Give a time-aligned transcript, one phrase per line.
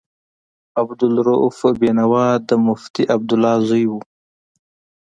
[0.79, 3.93] عبدالرؤف بېنوا د مفتي عبدالله زوی و.